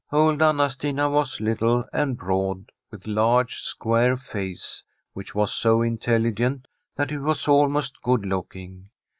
[0.11, 4.81] Old Anna Stina was little and broad, with a large, square face,
[5.13, 8.89] which was so intelligent that it was almost good looking.